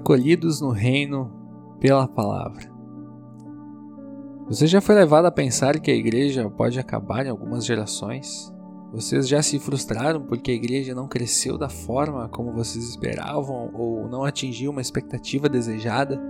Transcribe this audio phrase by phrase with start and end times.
[0.00, 1.30] acolhidos no reino
[1.78, 2.70] pela palavra.
[4.48, 8.52] Você já foi levado a pensar que a igreja pode acabar em algumas gerações?
[8.92, 14.08] Vocês já se frustraram porque a igreja não cresceu da forma como vocês esperavam ou
[14.08, 16.20] não atingiu uma expectativa desejada?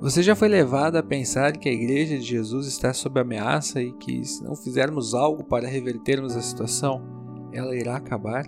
[0.00, 3.92] Você já foi levado a pensar que a igreja de Jesus está sob ameaça e
[3.92, 7.00] que, se não fizermos algo para revertermos a situação,
[7.52, 8.44] ela irá acabar?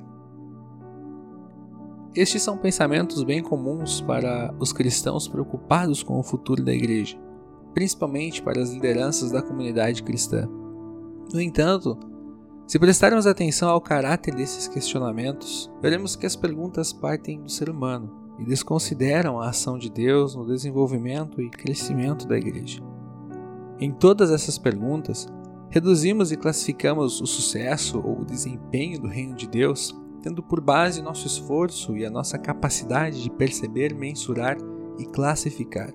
[2.14, 7.18] Estes são pensamentos bem comuns para os cristãos preocupados com o futuro da igreja,
[7.72, 10.48] principalmente para as lideranças da comunidade cristã.
[11.32, 11.98] No entanto,
[12.68, 18.08] se prestarmos atenção ao caráter desses questionamentos, veremos que as perguntas partem do ser humano
[18.38, 22.80] e desconsideram a ação de Deus no desenvolvimento e crescimento da igreja.
[23.80, 25.26] Em todas essas perguntas,
[25.68, 29.92] reduzimos e classificamos o sucesso ou o desempenho do reino de Deus
[30.24, 34.56] tendo por base nosso esforço e a nossa capacidade de perceber, mensurar
[34.98, 35.92] e classificar.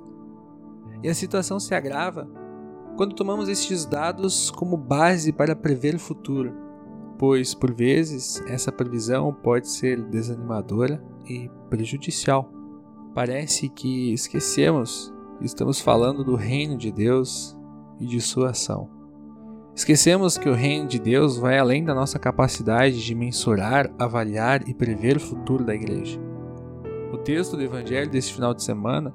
[1.02, 2.30] E a situação se agrava
[2.96, 6.54] quando tomamos estes dados como base para prever o futuro,
[7.18, 12.54] pois por vezes essa previsão pode ser desanimadora e prejudicial.
[13.16, 17.58] Parece que esquecemos que estamos falando do reino de Deus
[18.00, 18.99] e de sua ação.
[19.80, 24.74] Esquecemos que o reino de Deus vai além da nossa capacidade de mensurar, avaliar e
[24.74, 26.20] prever o futuro da igreja.
[27.14, 29.14] O texto do Evangelho deste final de semana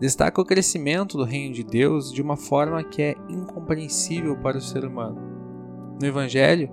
[0.00, 4.60] destaca o crescimento do reino de Deus de uma forma que é incompreensível para o
[4.60, 5.16] ser humano.
[6.00, 6.68] No Evangelho,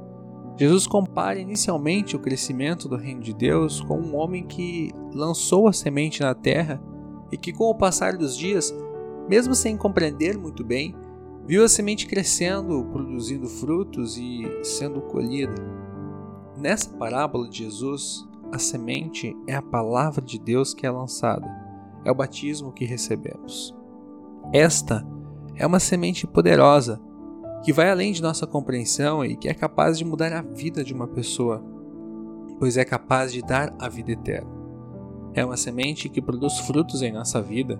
[0.57, 5.73] Jesus compara inicialmente o crescimento do reino de Deus com um homem que lançou a
[5.73, 6.81] semente na terra
[7.31, 8.75] e que, com o passar dos dias,
[9.29, 10.95] mesmo sem compreender muito bem,
[11.47, 15.55] Viu a semente crescendo, produzindo frutos e sendo colhida.
[16.57, 21.47] Nessa parábola de Jesus, a semente é a palavra de Deus que é lançada,
[22.03, 23.73] é o batismo que recebemos.
[24.51, 25.07] Esta
[25.55, 26.99] é uma semente poderosa
[27.63, 30.93] que vai além de nossa compreensão e que é capaz de mudar a vida de
[30.93, 31.63] uma pessoa,
[32.59, 34.51] pois é capaz de dar a vida eterna.
[35.33, 37.79] É uma semente que produz frutos em nossa vida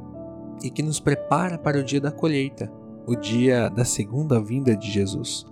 [0.64, 2.72] e que nos prepara para o dia da colheita
[3.08, 5.46] o dia da segunda vinda de Jesus.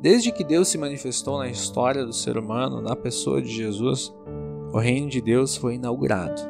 [0.00, 4.14] Desde que Deus se manifestou na história do ser humano, na pessoa de Jesus,
[4.72, 6.40] o reino de Deus foi inaugurado.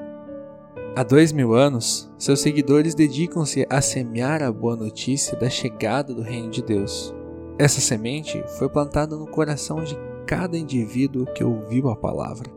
[0.95, 6.21] Há dois mil anos, seus seguidores dedicam-se a semear a boa notícia da chegada do
[6.21, 7.15] reino de Deus.
[7.59, 12.51] Essa semente foi plantada no coração de cada indivíduo que ouviu a palavra.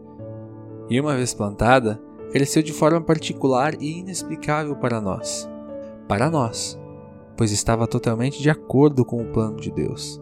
[0.89, 1.99] E uma vez plantada,
[2.31, 5.49] cresceu de forma particular e inexplicável para nós.
[6.07, 6.77] Para nós,
[7.35, 10.21] pois estava totalmente de acordo com o plano de Deus.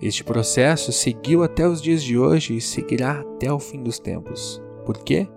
[0.00, 4.62] Este processo seguiu até os dias de hoje e seguirá até o fim dos tempos.
[4.86, 5.28] Por quê?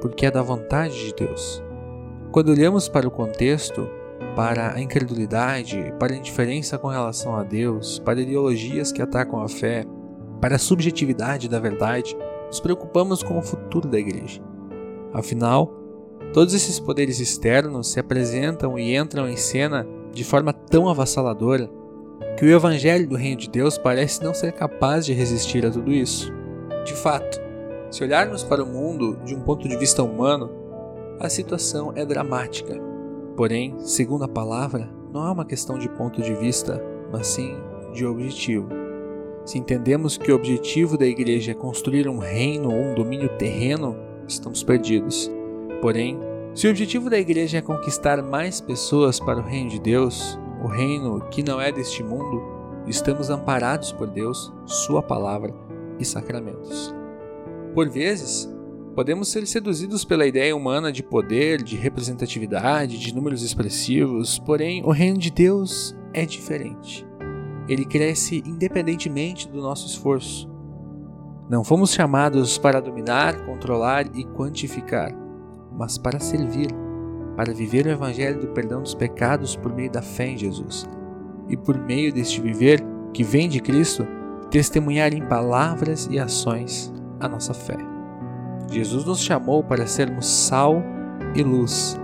[0.00, 1.62] Porque é da vontade de Deus.
[2.32, 3.88] Quando olhamos para o contexto,
[4.34, 9.48] para a incredulidade, para a indiferença com relação a Deus, para ideologias que atacam a
[9.48, 9.84] fé,
[10.40, 12.16] para a subjetividade da verdade,
[12.48, 14.42] nos preocupamos com o futuro da igreja.
[15.12, 15.72] Afinal,
[16.32, 21.68] todos esses poderes externos se apresentam e entram em cena de forma tão avassaladora
[22.38, 25.92] que o Evangelho do Reino de Deus parece não ser capaz de resistir a tudo
[25.92, 26.32] isso.
[26.84, 27.40] De fato,
[27.90, 30.50] se olharmos para o mundo de um ponto de vista humano,
[31.20, 32.80] a situação é dramática.
[33.36, 36.82] Porém, segundo a palavra, não é uma questão de ponto de vista,
[37.12, 37.56] mas sim
[37.92, 38.68] de objetivo.
[39.44, 43.96] Se entendemos que o objetivo da igreja é construir um reino ou um domínio terreno,
[44.26, 45.30] estamos perdidos.
[45.80, 46.18] Porém,
[46.54, 50.68] se o objetivo da igreja é conquistar mais pessoas para o reino de Deus, o
[50.68, 52.40] reino que não é deste mundo,
[52.86, 55.52] estamos amparados por Deus, Sua palavra
[55.98, 56.94] e sacramentos.
[57.74, 58.48] Por vezes,
[58.94, 64.92] podemos ser seduzidos pela ideia humana de poder, de representatividade, de números expressivos, porém o
[64.92, 67.04] reino de Deus é diferente.
[67.68, 70.48] Ele cresce independentemente do nosso esforço.
[71.50, 75.23] Não fomos chamados para dominar, controlar e quantificar
[75.76, 76.68] mas para servir,
[77.36, 80.88] para viver o Evangelho do perdão dos pecados por meio da fé em Jesus.
[81.48, 82.82] E por meio deste viver,
[83.12, 84.06] que vem de Cristo,
[84.50, 87.76] testemunhar em palavras e ações a nossa fé.
[88.70, 90.82] Jesus nos chamou para sermos sal
[91.34, 91.98] e luz,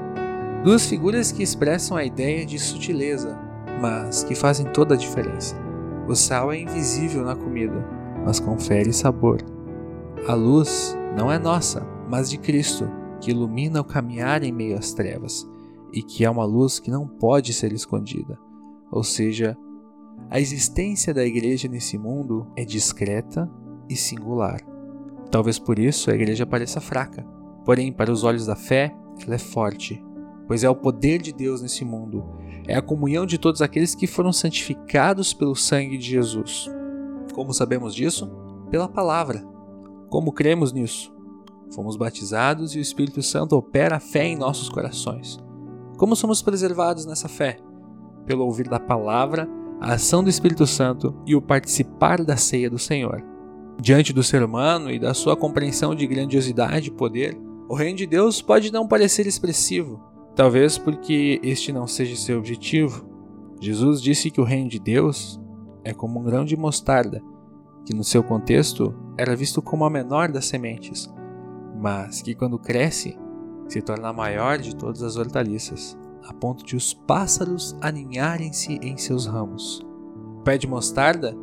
[0.63, 3.39] duas figuras que expressam a ideia de sutileza,
[3.81, 5.57] mas que fazem toda a diferença.
[6.07, 7.87] O sal é invisível na comida,
[8.25, 9.39] mas confere sabor.
[10.29, 12.91] A luz não é nossa, mas de Cristo,
[13.21, 15.49] que ilumina o caminhar em meio às trevas
[15.93, 18.39] e que é uma luz que não pode ser escondida.
[18.91, 19.57] Ou seja,
[20.29, 23.51] a existência da igreja nesse mundo é discreta
[23.89, 24.61] e singular.
[25.31, 27.25] Talvez por isso a igreja pareça fraca.
[27.65, 28.95] Porém, para os olhos da fé,
[29.25, 30.03] ela é forte,
[30.47, 32.25] pois é o poder de Deus nesse mundo,
[32.67, 36.69] é a comunhão de todos aqueles que foram santificados pelo sangue de Jesus.
[37.35, 38.31] Como sabemos disso?
[38.71, 39.45] Pela palavra.
[40.09, 41.15] Como cremos nisso?
[41.75, 45.39] Fomos batizados e o Espírito Santo opera a fé em nossos corações.
[45.97, 47.59] Como somos preservados nessa fé?
[48.27, 49.49] Pelo ouvir da palavra,
[49.81, 53.25] a ação do Espírito Santo e o participar da ceia do Senhor.
[53.81, 57.39] Diante do ser humano e da sua compreensão de grandiosidade e poder,
[57.69, 60.03] o reino de Deus pode não parecer expressivo,
[60.35, 63.09] talvez porque este não seja seu objetivo.
[63.61, 65.41] Jesus disse que o reino de Deus
[65.85, 67.23] é como um grão de mostarda,
[67.87, 71.09] que no seu contexto era visto como a menor das sementes,
[71.81, 73.19] mas que quando cresce
[73.67, 78.97] se torna a maior de todas as hortaliças, a ponto de os pássaros aninharem-se em
[78.97, 79.81] seus ramos.
[80.39, 81.35] O pé de mostarda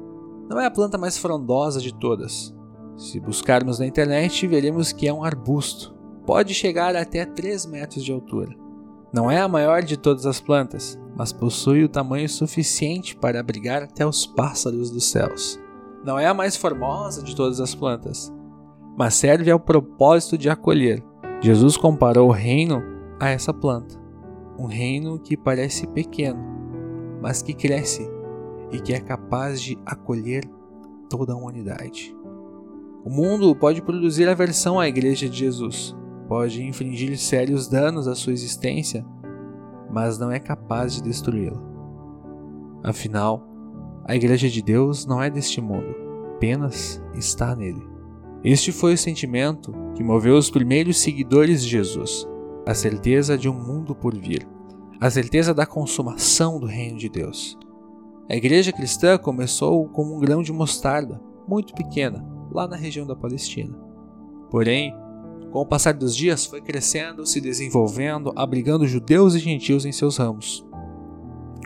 [0.50, 2.56] não é a planta mais frondosa de todas.
[2.96, 5.96] Se buscarmos na internet, veremos que é um arbusto.
[6.26, 8.56] Pode chegar até 3 metros de altura.
[9.14, 13.84] Não é a maior de todas as plantas, mas possui o tamanho suficiente para abrigar
[13.84, 15.60] até os pássaros dos céus.
[16.04, 18.32] Não é a mais formosa de todas as plantas,
[18.98, 21.04] mas serve ao propósito de acolher.
[21.40, 22.82] Jesus comparou o reino
[23.20, 23.96] a essa planta,
[24.58, 26.40] um reino que parece pequeno,
[27.22, 28.10] mas que cresce
[28.72, 30.50] e que é capaz de acolher
[31.08, 32.16] toda a humanidade.
[33.06, 35.96] O mundo pode produzir aversão à Igreja de Jesus,
[36.28, 39.06] pode infligir sérios danos à sua existência,
[39.92, 41.62] mas não é capaz de destruí-la.
[42.84, 43.48] Afinal,
[44.06, 45.96] a Igreja de Deus não é deste mundo,
[46.36, 47.97] apenas está nele.
[48.44, 52.28] Este foi o sentimento que moveu os primeiros seguidores de Jesus,
[52.66, 54.48] a certeza de um mundo por vir,
[55.00, 57.58] a certeza da consumação do reino de Deus.
[58.30, 63.16] A igreja cristã começou como um grão de mostarda, muito pequena, lá na região da
[63.16, 63.76] Palestina.
[64.52, 64.94] Porém,
[65.52, 70.18] com o passar dos dias, foi crescendo, se desenvolvendo, abrigando judeus e gentios em seus
[70.18, 70.66] ramos.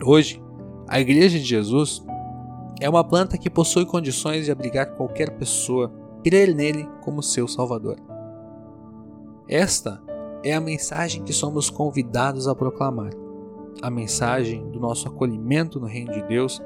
[0.04, 0.42] Hoje,
[0.88, 2.02] a Igreja de Jesus
[2.80, 5.92] é uma planta que possui condições de abrigar qualquer pessoa,
[6.22, 7.96] crer nele como seu Salvador.
[9.48, 10.02] Esta
[10.44, 13.12] é a mensagem que somos convidados a proclamar.
[13.80, 16.60] A mensagem do nosso acolhimento no Reino de Deus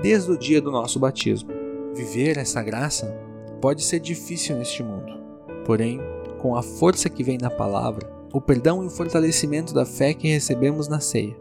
[0.00, 1.50] desde o dia do nosso batismo.
[1.94, 3.14] Viver essa graça
[3.60, 5.12] pode ser difícil neste mundo,
[5.64, 6.00] porém,
[6.40, 10.26] com a força que vem da palavra, o perdão e o fortalecimento da fé que
[10.26, 11.36] recebemos na ceia,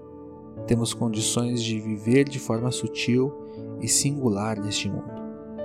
[0.68, 3.34] temos condições de viver de forma sutil
[3.82, 5.21] e singular neste mundo.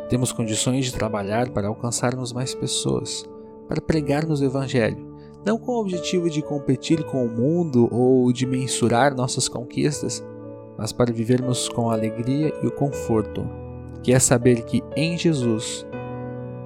[0.08, 3.24] Temos condições de trabalhar para alcançarmos mais pessoas,
[3.68, 8.46] para pregarmos o Evangelho, não com o objetivo de competir com o mundo ou de
[8.46, 10.24] mensurar nossas conquistas,
[10.78, 13.48] mas para vivermos com a alegria e o conforto,
[14.02, 15.86] que é saber que em Jesus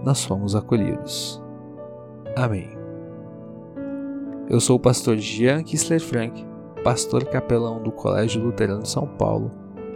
[0.05, 1.43] nós fomos acolhidos.
[2.37, 2.69] Amém.
[4.49, 6.45] Eu sou o pastor Jean Kissler Frank,
[6.83, 9.51] pastor capelão do Colégio Luterano de São Paulo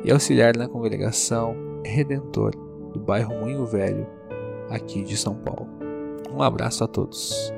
[0.05, 2.53] e auxiliar na congregação Redentor
[2.95, 4.07] do bairro Moinho Velho,
[4.71, 5.69] aqui de São Paulo.
[6.33, 7.53] Um abraço a todos.